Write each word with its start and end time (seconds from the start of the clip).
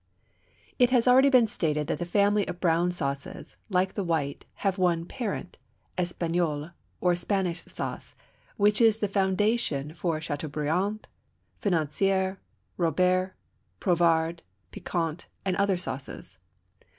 It 0.79 0.89
has 0.89 1.05
been 1.05 1.13
already 1.13 1.45
stated 1.45 1.85
that 1.85 1.99
the 1.99 2.05
family 2.07 2.47
of 2.47 2.59
brown 2.59 2.91
sauces, 2.91 3.57
like 3.69 3.93
the 3.93 4.03
white, 4.03 4.45
have 4.65 4.79
one 4.79 5.05
parent, 5.05 5.59
Espagnole, 5.95 6.71
or 6.99 7.15
Spanish 7.15 7.61
sauce, 7.65 8.15
which 8.57 8.81
is 8.81 8.97
the 8.97 9.07
foundation 9.07 9.93
for 9.93 10.19
Châteaubriand, 10.19 11.03
Financière, 11.61 12.37
Robert, 12.77 13.35
Poivrade, 13.79 14.39
Piquante, 14.71 15.27
and 15.45 15.55
other 15.57 15.77
sauces. 15.77 16.39